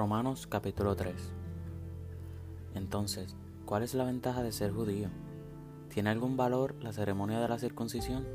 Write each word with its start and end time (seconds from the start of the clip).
Romanos 0.00 0.46
capítulo 0.46 0.96
3 0.96 1.14
Entonces, 2.74 3.36
¿cuál 3.66 3.82
es 3.82 3.92
la 3.92 4.04
ventaja 4.04 4.42
de 4.42 4.50
ser 4.50 4.72
judío? 4.72 5.10
¿Tiene 5.90 6.08
algún 6.08 6.38
valor 6.38 6.74
la 6.80 6.94
ceremonia 6.94 7.38
de 7.38 7.46
la 7.46 7.58
circuncisión? 7.58 8.26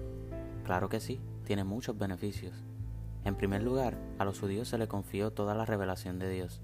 Claro 0.64 0.90
que 0.90 1.00
sí, 1.00 1.20
tiene 1.44 1.64
muchos 1.64 1.98
beneficios. 1.98 2.54
En 3.24 3.34
primer 3.34 3.64
lugar, 3.64 3.98
a 4.20 4.26
los 4.26 4.40
judíos 4.40 4.68
se 4.68 4.78
les 4.78 4.88
confió 4.88 5.32
toda 5.32 5.56
la 5.56 5.66
revelación 5.66 6.20
de 6.20 6.30
Dios. 6.30 6.62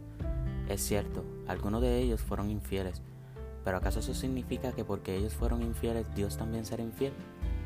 Es 0.70 0.82
cierto, 0.82 1.26
algunos 1.48 1.82
de 1.82 1.98
ellos 1.98 2.22
fueron 2.22 2.52
infieles, 2.52 3.02
pero 3.64 3.78
¿acaso 3.78 4.02
eso 4.02 4.14
significa 4.14 4.72
que 4.72 4.86
porque 4.86 5.16
ellos 5.16 5.34
fueron 5.34 5.64
infieles 5.64 6.14
Dios 6.14 6.38
también 6.38 6.64
será 6.64 6.84
infiel? 6.84 7.14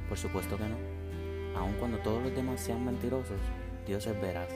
Por 0.08 0.18
supuesto 0.18 0.56
que 0.56 0.70
no. 0.70 1.60
Aun 1.60 1.74
cuando 1.80 1.98
todos 1.98 2.24
los 2.24 2.34
demás 2.34 2.62
sean 2.62 2.86
mentirosos, 2.86 3.42
Dios 3.86 4.08
es 4.08 4.22
veraz 4.22 4.48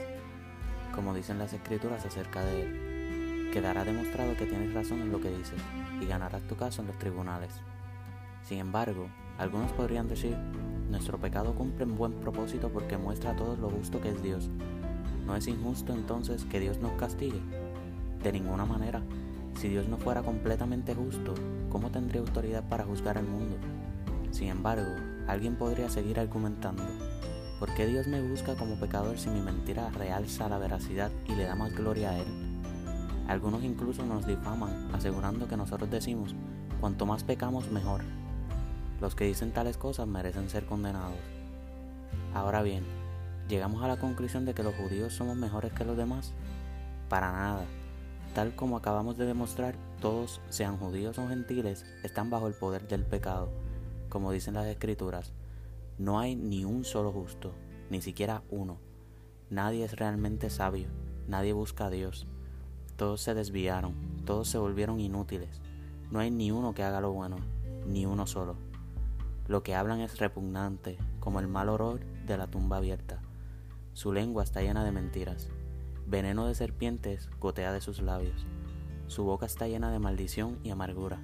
como 0.93 1.13
dicen 1.13 1.39
las 1.39 1.53
escrituras 1.53 2.05
acerca 2.05 2.43
de 2.43 2.63
él. 2.63 3.49
Quedará 3.52 3.84
demostrado 3.84 4.35
que 4.38 4.45
tienes 4.45 4.73
razón 4.73 5.02
en 5.02 5.11
lo 5.11 5.20
que 5.20 5.30
dices 5.30 5.59
y 6.02 6.05
ganarás 6.05 6.43
tu 6.43 6.55
caso 6.55 6.81
en 6.81 6.88
los 6.88 6.99
tribunales. 6.99 7.52
Sin 8.43 8.59
embargo, 8.59 9.09
algunos 9.38 9.71
podrían 9.71 10.07
decir, 10.07 10.35
nuestro 10.89 11.17
pecado 11.20 11.53
cumple 11.55 11.85
un 11.85 11.97
buen 11.97 12.13
propósito 12.13 12.70
porque 12.70 12.97
muestra 12.97 13.31
a 13.31 13.35
todos 13.35 13.59
lo 13.59 13.70
justo 13.70 14.02
que 14.02 14.09
es 14.09 14.21
Dios. 14.21 14.49
¿No 15.25 15.35
es 15.35 15.47
injusto 15.47 15.94
entonces 15.94 16.45
que 16.45 16.59
Dios 16.59 16.80
nos 16.80 16.94
castigue? 16.94 17.39
De 18.23 18.31
ninguna 18.31 18.66
manera. 18.66 19.02
Si 19.55 19.67
Dios 19.67 19.88
no 19.88 19.97
fuera 19.97 20.23
completamente 20.23 20.95
justo, 20.95 21.33
¿cómo 21.69 21.91
tendría 21.91 22.21
autoridad 22.21 22.67
para 22.67 22.85
juzgar 22.85 23.17
al 23.17 23.25
mundo? 23.25 23.58
Sin 24.31 24.47
embargo, 24.47 24.95
alguien 25.27 25.55
podría 25.55 25.89
seguir 25.89 26.19
argumentando, 26.19 26.83
¿Por 27.59 27.73
qué 27.73 27.87
Dios 27.87 28.07
me 28.07 28.21
busca 28.21 28.55
como 28.55 28.79
pecador 28.79 29.17
si 29.17 29.29
mi 29.29 29.41
mentira 29.41 29.89
realza 29.89 30.47
la 30.47 30.57
veracidad 30.57 31.11
y 31.27 31.35
le 31.35 31.43
da 31.43 31.55
más 31.55 31.75
gloria 31.75 32.11
a 32.11 32.17
Él? 32.17 32.25
Algunos 33.27 33.66
incluso 33.66 34.05
nos 34.05 34.25
difaman, 34.25 34.89
asegurando 34.95 35.45
que 35.49 35.57
nosotros 35.57 35.91
decimos, 35.91 36.33
cuanto 36.79 37.05
más 37.05 37.25
pecamos, 37.25 37.69
mejor. 37.69 38.01
Los 39.01 39.13
que 39.13 39.25
dicen 39.25 39.51
tales 39.51 39.75
cosas 39.75 40.07
merecen 40.07 40.49
ser 40.49 40.66
condenados. 40.66 41.19
Ahora 42.33 42.61
bien, 42.61 42.85
¿llegamos 43.49 43.83
a 43.83 43.89
la 43.89 43.99
conclusión 43.99 44.45
de 44.45 44.53
que 44.53 44.63
los 44.63 44.75
judíos 44.75 45.13
somos 45.13 45.35
mejores 45.35 45.73
que 45.73 45.83
los 45.83 45.97
demás? 45.97 46.31
Para 47.09 47.29
nada. 47.33 47.66
Tal 48.33 48.55
como 48.55 48.77
acabamos 48.77 49.17
de 49.17 49.25
demostrar, 49.25 49.75
todos, 49.99 50.39
sean 50.47 50.77
judíos 50.77 51.19
o 51.19 51.27
gentiles, 51.27 51.85
están 52.03 52.29
bajo 52.29 52.47
el 52.47 52.53
poder 52.53 52.88
del 52.88 53.03
pecado, 53.03 53.49
como 54.07 54.31
dicen 54.31 54.53
las 54.53 54.67
escrituras. 54.67 55.33
No 56.00 56.17
hay 56.17 56.38
ni 56.38 56.64
un 56.64 56.86
solo 56.86 57.11
justo, 57.11 57.52
ni 57.89 58.02
siquiera 58.02 58.42
uno. 58.50 58.78
Nadie 59.50 59.83
es 59.83 59.97
realmente 59.97 60.50
sabio, 60.50 60.88
nadie 61.28 61.52
busca 61.52 61.88
a 61.88 61.89
Dios. 61.89 62.25
Todos 62.95 63.19
se 63.19 63.33
desviaron, 63.33 63.95
todos 64.23 64.47
se 64.47 64.58
volvieron 64.58 65.02
inútiles. 65.02 65.61
No 66.09 66.19
hay 66.19 66.31
ni 66.31 66.52
uno 66.52 66.73
que 66.73 66.83
haga 66.83 67.02
lo 67.02 67.11
bueno, 67.11 67.36
ni 67.86 68.06
uno 68.06 68.28
solo. 68.28 68.56
Lo 69.50 69.61
que 69.61 69.75
hablan 69.75 70.00
es 70.00 70.19
repugnante, 70.19 70.97
como 71.19 71.41
el 71.41 71.50
mal 71.50 71.67
olor 71.67 72.00
de 72.25 72.38
la 72.38 72.47
tumba 72.47 72.78
abierta. 72.78 73.22
Su 73.91 74.13
lengua 74.13 74.44
está 74.44 74.61
llena 74.61 74.86
de 74.86 74.94
mentiras. 74.94 75.50
Veneno 76.08 76.47
de 76.47 76.56
serpientes 76.56 77.30
gotea 77.41 77.73
de 77.73 77.81
sus 77.81 78.02
labios. 78.02 78.45
Su 79.08 79.25
boca 79.25 79.45
está 79.45 79.67
llena 79.67 79.91
de 79.91 80.00
maldición 80.00 80.59
y 80.63 80.69
amargura. 80.69 81.22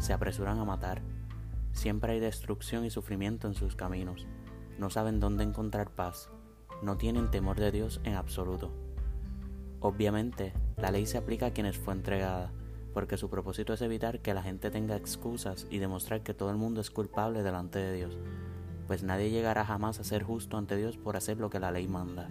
Se 0.00 0.12
apresuran 0.12 0.58
a 0.58 0.66
matar 0.66 1.00
Siempre 1.72 2.12
hay 2.12 2.20
destrucción 2.20 2.84
y 2.84 2.90
sufrimiento 2.90 3.48
en 3.48 3.54
sus 3.54 3.76
caminos. 3.76 4.26
No 4.78 4.90
saben 4.90 5.20
dónde 5.20 5.44
encontrar 5.44 5.90
paz. 5.90 6.30
No 6.82 6.96
tienen 6.96 7.30
temor 7.30 7.58
de 7.58 7.72
Dios 7.72 8.00
en 8.04 8.14
absoluto. 8.14 8.70
Obviamente, 9.80 10.52
la 10.76 10.90
ley 10.90 11.06
se 11.06 11.18
aplica 11.18 11.46
a 11.46 11.50
quienes 11.52 11.76
fue 11.76 11.94
entregada, 11.94 12.52
porque 12.94 13.16
su 13.16 13.28
propósito 13.28 13.72
es 13.72 13.82
evitar 13.82 14.20
que 14.20 14.34
la 14.34 14.42
gente 14.42 14.70
tenga 14.70 14.96
excusas 14.96 15.66
y 15.70 15.78
demostrar 15.78 16.22
que 16.22 16.34
todo 16.34 16.50
el 16.50 16.56
mundo 16.56 16.80
es 16.80 16.90
culpable 16.90 17.42
delante 17.42 17.78
de 17.78 17.92
Dios, 17.94 18.16
pues 18.86 19.02
nadie 19.02 19.30
llegará 19.30 19.64
jamás 19.64 19.98
a 20.00 20.04
ser 20.04 20.22
justo 20.22 20.56
ante 20.56 20.76
Dios 20.76 20.98
por 20.98 21.16
hacer 21.16 21.38
lo 21.38 21.50
que 21.50 21.60
la 21.60 21.70
ley 21.70 21.88
manda. 21.88 22.28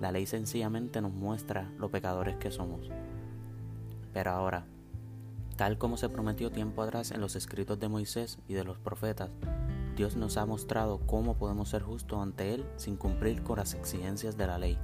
La 0.00 0.10
ley 0.10 0.26
sencillamente 0.26 1.00
nos 1.00 1.12
muestra 1.12 1.70
lo 1.78 1.90
pecadores 1.90 2.36
que 2.36 2.50
somos. 2.50 2.90
Pero 4.12 4.30
ahora, 4.30 4.66
Tal 5.62 5.78
como 5.78 5.96
se 5.96 6.08
prometió 6.08 6.50
tiempo 6.50 6.82
atrás 6.82 7.12
en 7.12 7.20
los 7.20 7.36
escritos 7.36 7.78
de 7.78 7.86
Moisés 7.88 8.40
y 8.48 8.54
de 8.54 8.64
los 8.64 8.80
profetas, 8.80 9.30
Dios 9.94 10.16
nos 10.16 10.36
ha 10.36 10.44
mostrado 10.44 10.98
cómo 11.06 11.38
podemos 11.38 11.68
ser 11.68 11.82
justos 11.82 12.18
ante 12.20 12.52
Él 12.52 12.66
sin 12.74 12.96
cumplir 12.96 13.44
con 13.44 13.58
las 13.58 13.74
exigencias 13.74 14.36
de 14.36 14.48
la 14.48 14.58
ley. 14.58 14.76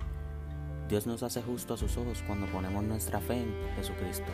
Dios 0.89 1.09
nos 1.09 1.25
hace 1.25 1.43
justo 1.43 1.75
a 1.75 1.77
sus 1.77 1.97
ojos 1.97 2.23
cuando 2.29 2.47
ponemos 2.53 2.85
nuestra 2.85 3.19
fe 3.19 3.43
en 3.43 3.53
Jesucristo. 3.75 4.31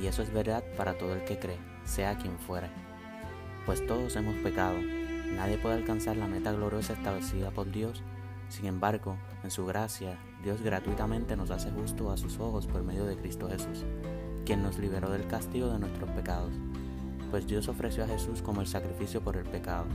Y 0.00 0.06
eso 0.06 0.22
es 0.22 0.32
verdad 0.32 0.62
para 0.76 0.96
todo 0.96 1.12
el 1.12 1.24
que 1.24 1.40
cree, 1.40 1.58
sea 1.82 2.16
quien 2.16 2.38
fuere. 2.38 2.70
Pues 3.66 3.84
todos 3.84 4.14
hemos 4.14 4.36
pecado, 4.44 4.78
nadie 5.34 5.58
puede 5.58 5.74
alcanzar 5.74 6.16
la 6.18 6.28
meta 6.28 6.52
gloriosa 6.52 6.92
establecida 6.92 7.50
por 7.50 7.68
Dios. 7.68 8.00
Sin 8.48 8.66
embargo, 8.66 9.16
en 9.42 9.50
su 9.50 9.66
gracia, 9.66 10.20
Dios 10.44 10.62
gratuitamente 10.62 11.34
nos 11.34 11.50
hace 11.50 11.72
justo 11.72 12.12
a 12.12 12.16
sus 12.16 12.38
ojos 12.38 12.68
por 12.68 12.84
medio 12.84 13.06
de 13.06 13.16
Cristo 13.16 13.48
Jesús 13.48 13.84
quien 14.44 14.62
nos 14.62 14.78
liberó 14.78 15.10
del 15.10 15.26
castigo 15.26 15.68
de 15.68 15.78
nuestros 15.78 16.10
pecados, 16.10 16.52
pues 17.30 17.46
Dios 17.46 17.68
ofreció 17.68 18.04
a 18.04 18.08
Jesús 18.08 18.42
como 18.42 18.60
el 18.60 18.66
sacrificio 18.66 19.22
por 19.22 19.36
el 19.36 19.44
pecado. 19.44 19.86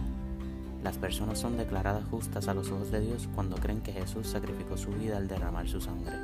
Las 0.84 0.98
personas 0.98 1.40
son 1.40 1.58
declaradas 1.58 2.06
justas 2.10 2.48
a 2.48 2.54
los 2.54 2.72
ojos 2.72 2.92
de 2.92 3.02
Dios 3.02 3.28
cuando 3.36 3.58
creen 3.58 3.82
que 3.82 3.94
Jesús 3.94 4.28
sacrificó 4.28 4.78
su 4.78 4.92
vida 4.92 5.18
al 5.18 5.28
derramar 5.28 5.68
su 5.68 5.82
sangre. 5.82 6.16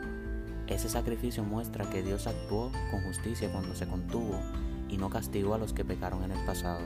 Ese 0.67 0.89
sacrificio 0.89 1.43
muestra 1.43 1.89
que 1.89 2.01
Dios 2.01 2.25
actuó 2.25 2.71
con 2.89 3.03
justicia 3.03 3.51
cuando 3.51 3.75
se 3.75 3.87
contuvo 3.87 4.39
y 4.89 4.97
no 4.97 5.09
castigó 5.09 5.53
a 5.53 5.57
los 5.57 5.73
que 5.73 5.85
pecaron 5.85 6.23
en 6.23 6.31
el 6.31 6.45
pasado, 6.45 6.79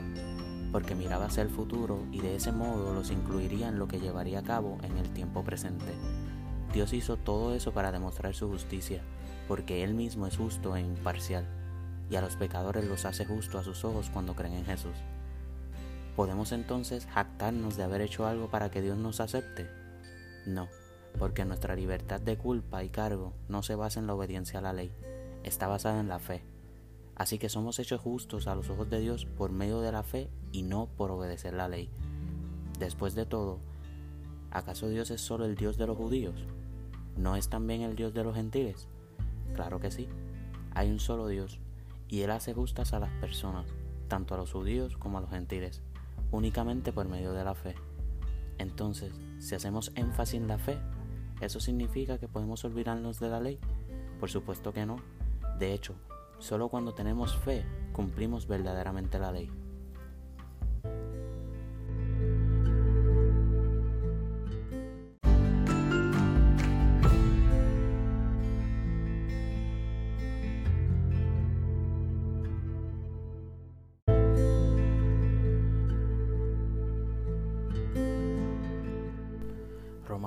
porque 0.71 0.95
miraba 0.95 1.25
hacia 1.25 1.43
el 1.43 1.49
futuro 1.49 1.99
y 2.11 2.19
de 2.19 2.35
ese 2.35 2.51
modo 2.51 2.93
los 2.93 3.11
incluiría 3.11 3.69
en 3.69 3.79
lo 3.79 3.87
que 3.87 3.99
llevaría 3.99 4.39
a 4.39 4.43
cabo 4.43 4.77
en 4.83 4.97
el 4.97 5.09
tiempo 5.11 5.43
presente. 5.43 5.93
Dios 6.73 6.91
hizo 6.93 7.15
todo 7.15 7.55
eso 7.55 7.71
para 7.71 7.91
demostrar 7.91 8.33
su 8.33 8.49
justicia, 8.49 9.01
porque 9.47 9.84
Él 9.84 9.94
mismo 9.94 10.28
es 10.28 10.38
justo 10.38 10.75
e 10.75 10.81
imparcial, 10.81 11.46
y 12.09 12.16
a 12.16 12.22
los 12.22 12.35
pecadores 12.35 12.85
los 12.85 13.06
hace 13.06 13.25
justo 13.25 13.58
a 13.58 13.63
sus 13.63 13.84
ojos 13.85 14.09
cuando 14.12 14.35
creen 14.35 14.53
en 14.56 14.66
Jesús. 14.66 14.96
¿Podemos 16.16 16.52
entonces 16.52 17.06
jactarnos 17.06 17.78
de 17.78 17.84
haber 17.84 18.02
hecho 18.02 18.25
algo 18.25 18.50
para 18.50 18.72
que 18.72 18.81
Dios 18.81 18.97
nos 18.97 19.19
acepte? 19.19 19.69
No, 20.46 20.68
porque 21.19 21.46
nuestra 21.46 21.75
libertad 21.75 22.19
de 22.19 22.38
culpa 22.38 22.84
y 22.84 22.90
cargo 22.90 23.34
no 23.50 23.62
se 23.63 23.75
basa 23.75 24.00
en 24.00 24.08
la 24.08 24.16
obediencia 24.16 24.59
a 24.59 24.63
la 24.63 24.74
ley, 24.74 24.91
está 25.44 25.68
basada 25.68 26.00
en 26.00 26.08
la 26.08 26.19
fe. 26.19 26.41
Así 27.16 27.40
que 27.40 27.50
somos 27.50 27.79
hechos 27.79 28.02
justos 28.02 28.47
a 28.47 28.56
los 28.56 28.69
ojos 28.69 28.90
de 28.90 29.00
Dios 29.00 29.25
por 29.25 29.52
medio 29.52 29.81
de 29.81 29.91
la 29.91 30.03
fe 30.03 30.29
y 30.52 30.62
no 30.62 30.88
por 30.97 31.12
obedecer 31.12 31.53
la 31.53 31.68
ley. 31.68 31.90
Después 32.79 33.16
de 33.16 33.25
todo, 33.25 33.59
¿acaso 34.52 34.88
Dios 34.88 35.09
es 35.09 35.22
solo 35.22 35.46
el 35.46 35.56
Dios 35.56 35.78
de 35.78 35.88
los 35.88 35.97
judíos? 35.97 36.35
¿No 37.16 37.35
es 37.35 37.50
también 37.50 37.81
el 37.81 37.96
Dios 37.96 38.14
de 38.14 38.24
los 38.24 38.35
gentiles? 38.35 38.88
Claro 39.53 39.80
que 39.80 39.91
sí. 39.91 40.08
Hay 40.74 40.91
un 40.91 41.00
solo 41.00 41.28
Dios 41.28 41.59
y 42.08 42.22
Él 42.22 42.31
hace 42.31 42.53
justas 42.53 42.94
a 42.94 43.00
las 43.00 43.12
personas, 43.19 43.66
tanto 44.08 44.35
a 44.35 44.38
los 44.38 44.52
judíos 44.52 44.97
como 44.97 45.18
a 45.18 45.22
los 45.22 45.30
gentiles, 45.30 45.81
únicamente 46.31 46.94
por 46.94 47.08
medio 47.08 47.34
de 47.34 47.44
la 47.44 47.56
fe. 47.56 47.75
Entonces, 48.58 49.13
si 49.40 49.56
hacemos 49.56 49.91
énfasis 49.96 50.40
en 50.40 50.47
la 50.47 50.58
fe, 50.58 50.78
¿eso 51.41 51.59
significa 51.59 52.18
que 52.18 52.28
podemos 52.28 52.63
olvidarnos 52.66 53.19
de 53.19 53.30
la 53.30 53.40
ley? 53.40 53.59
Por 54.19 54.30
supuesto 54.30 54.74
que 54.74 54.85
no. 54.85 54.97
De 55.59 55.74
hecho, 55.74 55.96
solo 56.40 56.69
cuando 56.69 56.94
tenemos 56.94 57.35
fe 57.35 57.66
cumplimos 57.94 58.47
verdaderamente 58.47 59.19
la 59.19 59.31
ley. 59.31 59.52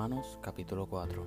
Romanos 0.01 0.39
capítulo 0.41 0.87
4 0.87 1.27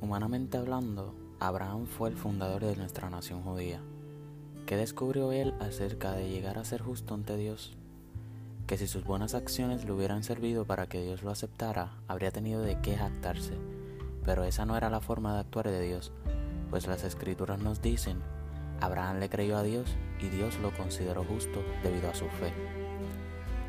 Humanamente 0.00 0.56
hablando, 0.56 1.16
Abraham 1.40 1.86
fue 1.86 2.10
el 2.10 2.16
fundador 2.16 2.64
de 2.64 2.76
nuestra 2.76 3.10
nación 3.10 3.42
judía. 3.42 3.80
¿Qué 4.66 4.76
descubrió 4.76 5.32
él 5.32 5.52
acerca 5.58 6.12
de 6.12 6.28
llegar 6.28 6.58
a 6.58 6.64
ser 6.64 6.80
justo 6.80 7.14
ante 7.14 7.36
Dios? 7.36 7.76
Que 8.68 8.78
si 8.78 8.86
sus 8.86 9.02
buenas 9.02 9.34
acciones 9.34 9.84
le 9.84 9.90
hubieran 9.90 10.22
servido 10.22 10.64
para 10.64 10.88
que 10.88 11.02
Dios 11.02 11.24
lo 11.24 11.32
aceptara, 11.32 11.90
habría 12.06 12.30
tenido 12.30 12.60
de 12.62 12.80
qué 12.82 12.96
jactarse. 12.96 13.54
Pero 14.24 14.44
esa 14.44 14.64
no 14.64 14.76
era 14.76 14.88
la 14.88 15.00
forma 15.00 15.34
de 15.34 15.40
actuar 15.40 15.68
de 15.68 15.82
Dios, 15.82 16.12
pues 16.70 16.86
las 16.86 17.02
escrituras 17.02 17.58
nos 17.58 17.82
dicen, 17.82 18.18
Abraham 18.80 19.18
le 19.18 19.28
creyó 19.28 19.56
a 19.56 19.64
Dios 19.64 19.96
y 20.20 20.28
Dios 20.28 20.56
lo 20.60 20.70
consideró 20.70 21.24
justo 21.24 21.64
debido 21.82 22.10
a 22.10 22.14
su 22.14 22.26
fe. 22.26 22.52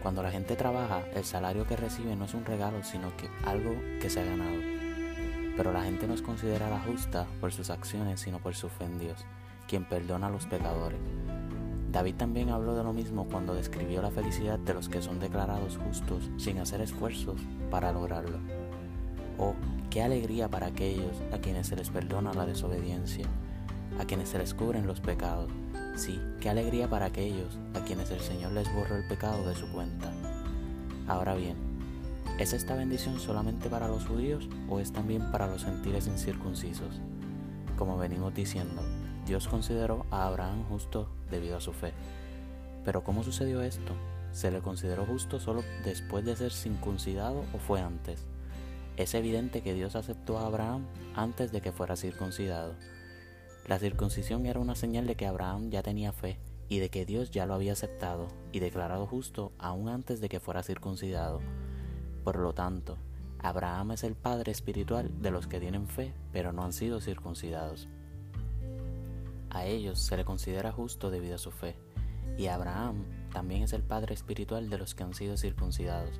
Cuando 0.01 0.23
la 0.23 0.31
gente 0.31 0.55
trabaja, 0.55 1.01
el 1.13 1.25
salario 1.25 1.67
que 1.67 1.75
recibe 1.75 2.15
no 2.15 2.25
es 2.25 2.33
un 2.33 2.45
regalo, 2.45 2.83
sino 2.83 3.15
que 3.17 3.29
algo 3.45 3.75
que 4.01 4.09
se 4.09 4.21
ha 4.21 4.25
ganado. 4.25 4.57
Pero 5.57 5.73
la 5.73 5.83
gente 5.83 6.07
no 6.07 6.13
es 6.13 6.21
considerada 6.21 6.79
justa 6.79 7.27
por 7.41 7.51
sus 7.51 7.69
acciones, 7.69 8.21
sino 8.21 8.39
por 8.39 8.55
su 8.55 8.69
fe 8.69 8.85
en 8.85 8.97
Dios, 8.97 9.25
quien 9.67 9.83
perdona 9.83 10.27
a 10.27 10.29
los 10.29 10.45
pecadores. 10.45 10.99
David 11.91 12.15
también 12.15 12.49
habló 12.49 12.75
de 12.75 12.83
lo 12.83 12.93
mismo 12.93 13.25
cuando 13.25 13.55
describió 13.55 14.01
la 14.01 14.11
felicidad 14.11 14.57
de 14.59 14.73
los 14.73 14.87
que 14.87 15.01
son 15.01 15.19
declarados 15.19 15.77
justos 15.77 16.29
sin 16.37 16.59
hacer 16.59 16.81
esfuerzos 16.81 17.41
para 17.69 17.91
lograrlo. 17.91 18.37
Oh, 19.37 19.55
qué 19.89 20.01
alegría 20.01 20.47
para 20.47 20.67
aquellos 20.67 21.21
a 21.33 21.39
quienes 21.39 21.67
se 21.67 21.75
les 21.75 21.89
perdona 21.89 22.33
la 22.33 22.45
desobediencia, 22.45 23.25
a 23.99 24.05
quienes 24.05 24.29
se 24.29 24.37
les 24.37 24.53
cubren 24.53 24.87
los 24.87 25.01
pecados. 25.01 25.51
Sí, 25.95 26.19
qué 26.39 26.49
alegría 26.49 26.89
para 26.89 27.07
aquellos 27.07 27.57
a 27.73 27.81
quienes 27.81 28.09
el 28.11 28.21
Señor 28.21 28.53
les 28.53 28.73
borró 28.73 28.95
el 28.95 29.07
pecado 29.07 29.47
de 29.47 29.55
su 29.55 29.69
cuenta. 29.71 30.11
Ahora 31.07 31.35
bien, 31.35 31.57
¿es 32.39 32.53
esta 32.53 32.75
bendición 32.75 33.19
solamente 33.19 33.69
para 33.69 33.87
los 33.87 34.05
judíos 34.05 34.47
o 34.69 34.79
es 34.79 34.93
también 34.93 35.31
para 35.31 35.47
los 35.47 35.65
gentiles 35.65 36.07
incircuncisos? 36.07 37.01
Como 37.77 37.97
venimos 37.97 38.33
diciendo, 38.33 38.81
Dios 39.25 39.47
consideró 39.47 40.05
a 40.11 40.27
Abraham 40.27 40.63
justo 40.69 41.09
debido 41.29 41.57
a 41.57 41.61
su 41.61 41.73
fe. 41.73 41.93
Pero 42.85 43.03
¿cómo 43.03 43.23
sucedió 43.23 43.61
esto? 43.61 43.93
¿Se 44.31 44.51
le 44.51 44.61
consideró 44.61 45.05
justo 45.05 45.39
solo 45.39 45.63
después 45.83 46.25
de 46.25 46.35
ser 46.35 46.51
circuncidado 46.51 47.43
o 47.53 47.57
fue 47.57 47.81
antes? 47.81 48.25
Es 48.97 49.13
evidente 49.13 49.61
que 49.61 49.73
Dios 49.73 49.95
aceptó 49.95 50.37
a 50.37 50.45
Abraham 50.45 50.85
antes 51.15 51.51
de 51.51 51.61
que 51.61 51.71
fuera 51.71 51.95
circuncidado. 51.95 52.73
La 53.69 53.77
circuncisión 53.77 54.47
era 54.47 54.59
una 54.59 54.73
señal 54.73 55.05
de 55.05 55.13
que 55.13 55.27
Abraham 55.27 55.69
ya 55.69 55.83
tenía 55.83 56.11
fe 56.11 56.39
y 56.69 56.79
de 56.79 56.89
que 56.89 57.05
Dios 57.05 57.29
ya 57.29 57.45
lo 57.45 57.53
había 57.53 57.73
aceptado 57.73 58.27
y 58.51 58.57
declarado 58.57 59.05
justo 59.05 59.51
aún 59.59 59.89
antes 59.89 60.19
de 60.21 60.27
que 60.27 60.39
fuera 60.39 60.63
circuncidado. 60.63 61.39
Por 62.23 62.39
lo 62.39 62.53
tanto, 62.53 62.97
Abraham 63.37 63.91
es 63.91 64.03
el 64.03 64.15
padre 64.15 64.51
espiritual 64.51 65.21
de 65.21 65.29
los 65.29 65.45
que 65.45 65.59
tienen 65.59 65.87
fe 65.87 66.15
pero 66.33 66.51
no 66.51 66.63
han 66.63 66.73
sido 66.73 66.99
circuncidados. 66.99 67.87
A 69.51 69.67
ellos 69.67 69.99
se 69.99 70.17
le 70.17 70.25
considera 70.25 70.71
justo 70.71 71.11
debido 71.11 71.35
a 71.35 71.37
su 71.37 71.51
fe, 71.51 71.75
y 72.39 72.47
Abraham 72.47 73.05
también 73.31 73.61
es 73.61 73.73
el 73.73 73.83
padre 73.83 74.15
espiritual 74.15 74.71
de 74.71 74.79
los 74.79 74.95
que 74.95 75.03
han 75.03 75.13
sido 75.13 75.37
circuncidados, 75.37 76.19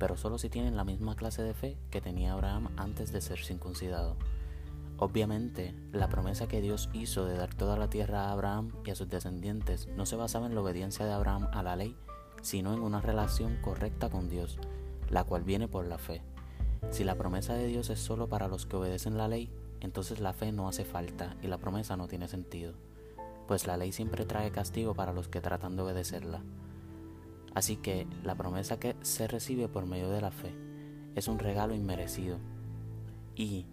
pero 0.00 0.16
solo 0.16 0.38
si 0.38 0.48
tienen 0.48 0.76
la 0.76 0.82
misma 0.82 1.14
clase 1.14 1.44
de 1.44 1.54
fe 1.54 1.78
que 1.92 2.00
tenía 2.00 2.32
Abraham 2.32 2.70
antes 2.76 3.12
de 3.12 3.20
ser 3.20 3.38
circuncidado. 3.38 4.16
Obviamente, 5.00 5.74
la 5.92 6.10
promesa 6.10 6.46
que 6.46 6.60
Dios 6.60 6.90
hizo 6.92 7.24
de 7.24 7.34
dar 7.34 7.54
toda 7.54 7.78
la 7.78 7.88
tierra 7.88 8.26
a 8.26 8.32
Abraham 8.32 8.70
y 8.84 8.90
a 8.90 8.94
sus 8.94 9.08
descendientes 9.08 9.88
no 9.96 10.04
se 10.04 10.14
basaba 10.14 10.46
en 10.46 10.54
la 10.54 10.60
obediencia 10.60 11.06
de 11.06 11.12
Abraham 11.12 11.48
a 11.52 11.62
la 11.62 11.74
ley, 11.74 11.96
sino 12.42 12.74
en 12.74 12.82
una 12.82 13.00
relación 13.00 13.56
correcta 13.62 14.10
con 14.10 14.28
Dios, 14.28 14.58
la 15.08 15.24
cual 15.24 15.42
viene 15.42 15.68
por 15.68 15.86
la 15.86 15.96
fe. 15.96 16.20
Si 16.90 17.02
la 17.02 17.14
promesa 17.14 17.54
de 17.54 17.66
Dios 17.66 17.88
es 17.88 17.98
solo 17.98 18.28
para 18.28 18.46
los 18.46 18.66
que 18.66 18.76
obedecen 18.76 19.16
la 19.16 19.26
ley, 19.26 19.50
entonces 19.80 20.20
la 20.20 20.34
fe 20.34 20.52
no 20.52 20.68
hace 20.68 20.84
falta 20.84 21.34
y 21.40 21.46
la 21.46 21.56
promesa 21.56 21.96
no 21.96 22.06
tiene 22.06 22.28
sentido, 22.28 22.74
pues 23.48 23.66
la 23.66 23.78
ley 23.78 23.92
siempre 23.92 24.26
trae 24.26 24.50
castigo 24.50 24.92
para 24.92 25.14
los 25.14 25.28
que 25.28 25.40
tratan 25.40 25.76
de 25.76 25.82
obedecerla. 25.82 26.42
Así 27.54 27.76
que 27.76 28.06
la 28.22 28.34
promesa 28.34 28.78
que 28.78 28.96
se 29.00 29.26
recibe 29.28 29.66
por 29.66 29.86
medio 29.86 30.10
de 30.10 30.20
la 30.20 30.30
fe 30.30 30.54
es 31.14 31.26
un 31.26 31.38
regalo 31.38 31.74
inmerecido. 31.74 32.36
Y, 33.34 33.64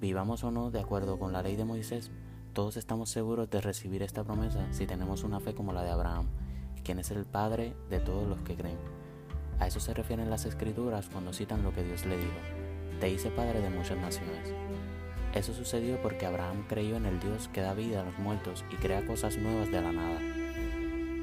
vivamos 0.00 0.44
o 0.44 0.50
no 0.50 0.70
de 0.70 0.80
acuerdo 0.80 1.18
con 1.18 1.32
la 1.32 1.42
ley 1.42 1.56
de 1.56 1.64
Moisés, 1.64 2.10
todos 2.52 2.76
estamos 2.76 3.10
seguros 3.10 3.50
de 3.50 3.60
recibir 3.60 4.02
esta 4.02 4.24
promesa 4.24 4.66
si 4.72 4.86
tenemos 4.86 5.24
una 5.24 5.40
fe 5.40 5.54
como 5.54 5.72
la 5.72 5.82
de 5.82 5.90
Abraham, 5.90 6.26
quien 6.82 6.98
es 6.98 7.10
el 7.10 7.24
Padre 7.24 7.74
de 7.90 8.00
todos 8.00 8.26
los 8.28 8.40
que 8.40 8.56
creen. 8.56 8.78
A 9.58 9.66
eso 9.66 9.80
se 9.80 9.94
refieren 9.94 10.30
las 10.30 10.44
escrituras 10.44 11.08
cuando 11.10 11.32
citan 11.32 11.62
lo 11.62 11.72
que 11.72 11.82
Dios 11.82 12.04
le 12.06 12.16
dijo. 12.16 12.38
Te 13.00 13.10
hice 13.10 13.30
Padre 13.30 13.60
de 13.60 13.70
muchas 13.70 13.98
naciones. 13.98 14.54
Eso 15.34 15.52
sucedió 15.52 16.00
porque 16.00 16.24
Abraham 16.24 16.64
creyó 16.66 16.96
en 16.96 17.04
el 17.04 17.20
Dios 17.20 17.48
que 17.48 17.60
da 17.60 17.74
vida 17.74 18.00
a 18.00 18.04
los 18.04 18.18
muertos 18.18 18.64
y 18.72 18.76
crea 18.76 19.06
cosas 19.06 19.36
nuevas 19.36 19.70
de 19.70 19.82
la 19.82 19.92
nada. 19.92 20.20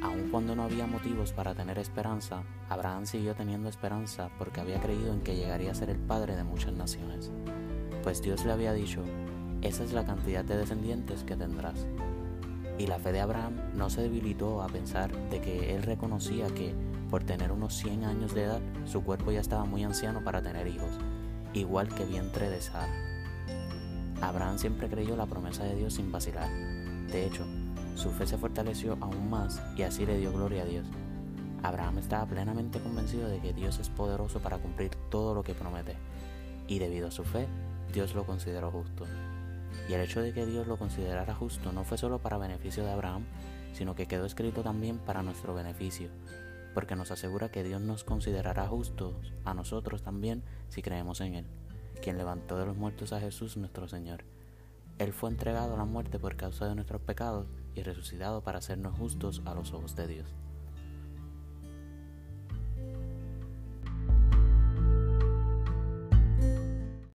Aun 0.04 0.30
cuando 0.30 0.56
no 0.56 0.64
había 0.64 0.86
motivos 0.86 1.32
para 1.32 1.56
tener 1.56 1.80
esperanza, 1.80 2.44
Abraham 2.70 3.06
siguió 3.06 3.34
teniendo 3.34 3.70
esperanza 3.70 4.30
porque 4.38 4.60
había 4.60 4.80
creído 4.82 5.14
en 5.14 5.22
que 5.22 5.36
llegaría 5.36 5.72
a 5.72 5.76
ser 5.76 5.90
el 5.90 5.98
padre 5.98 6.36
de 6.36 6.44
muchas 6.44 6.74
naciones. 6.74 7.32
Pues 8.04 8.22
Dios 8.22 8.44
le 8.44 8.52
había 8.52 8.74
dicho, 8.74 9.02
esa 9.62 9.86
es 9.86 9.94
la 9.94 10.06
cantidad 10.06 10.44
de 10.44 10.58
descendientes 10.58 11.24
que 11.24 11.38
tendrás. 11.38 11.88
Y 12.78 12.88
la 12.88 13.00
fe 13.00 13.14
de 13.14 13.22
Abraham 13.22 13.54
no 13.76 13.90
se 13.90 14.02
debilitó 14.02 14.62
a 14.62 14.68
pensar 14.68 15.10
de 15.30 15.40
que 15.40 15.74
él 15.74 15.84
reconocía 15.84 16.48
que, 16.48 16.76
por 17.10 17.24
tener 17.24 17.54
unos 17.54 17.76
100 17.76 18.04
años 18.04 18.36
de 18.36 18.44
edad, 18.44 18.60
su 18.84 19.04
cuerpo 19.04 19.32
ya 19.32 19.40
estaba 19.40 19.64
muy 19.64 19.86
anciano 19.86 20.22
para 20.22 20.42
tener 20.42 20.68
hijos, 20.68 21.00
igual 21.54 21.88
que 21.96 22.04
vientre 22.04 22.50
de 22.50 22.60
Sara. 22.60 22.92
Abraham 24.22 24.58
siempre 24.58 24.90
creyó 24.90 25.16
la 25.16 25.26
promesa 25.26 25.64
de 25.64 25.76
Dios 25.76 25.94
sin 25.94 26.12
vacilar. 26.12 26.50
De 27.08 27.26
hecho, 27.26 27.46
su 27.96 28.10
fe 28.10 28.28
se 28.28 28.38
fortaleció 28.38 28.98
aún 29.00 29.30
más 29.30 29.62
y 29.78 29.84
así 29.84 30.06
le 30.06 30.18
dio 30.18 30.34
gloria 30.34 30.64
a 30.64 30.66
Dios. 30.66 30.86
Abraham 31.62 32.00
estaba 32.00 32.26
plenamente 32.26 32.80
convencido 32.80 33.30
de 33.30 33.40
que 33.40 33.54
Dios 33.54 33.80
es 33.80 33.88
poderoso 33.88 34.42
para 34.42 34.58
cumplir 34.58 34.92
todo 35.10 35.34
lo 35.34 35.44
que 35.44 35.54
promete, 35.54 35.96
y 36.68 36.80
debido 36.80 37.08
a 37.08 37.12
su 37.12 37.24
fe, 37.24 37.48
Dios 37.94 38.14
lo 38.16 38.26
consideró 38.26 38.72
justo. 38.72 39.06
Y 39.88 39.94
el 39.94 40.02
hecho 40.02 40.22
de 40.22 40.34
que 40.34 40.46
Dios 40.46 40.68
lo 40.68 40.78
considerara 40.78 41.34
justo 41.34 41.72
no 41.72 41.86
fue 41.86 41.98
solo 41.98 42.20
para 42.20 42.38
beneficio 42.38 42.84
de 42.84 42.92
Abraham, 42.92 43.24
sino 43.74 43.96
que 43.96 44.08
quedó 44.08 44.26
escrito 44.26 44.64
también 44.64 44.98
para 44.98 45.24
nuestro 45.24 45.54
beneficio, 45.54 46.10
porque 46.74 46.96
nos 46.96 47.12
asegura 47.12 47.50
que 47.50 47.64
Dios 47.64 47.82
nos 47.82 48.04
considerará 48.04 48.68
justos 48.68 49.34
a 49.46 49.54
nosotros 49.54 50.04
también 50.04 50.44
si 50.68 50.82
creemos 50.82 51.22
en 51.22 51.36
Él 51.36 51.46
quien 52.04 52.18
levantó 52.18 52.58
de 52.58 52.66
los 52.66 52.76
muertos 52.76 53.14
a 53.14 53.22
Jesús 53.22 53.56
nuestro 53.56 53.88
Señor. 53.88 54.26
Él 55.00 55.14
fue 55.14 55.30
entregado 55.30 55.74
a 55.74 55.78
la 55.78 55.86
muerte 55.86 56.20
por 56.20 56.36
causa 56.36 56.68
de 56.68 56.76
nuestros 56.76 57.02
pecados 57.02 57.48
y 57.76 57.82
resucitado 57.82 58.44
para 58.44 58.58
hacernos 58.58 58.98
justos 58.98 59.42
a 59.46 59.56
los 59.56 59.72
ojos 59.72 59.96
de 59.96 60.08
Dios. 60.08 60.28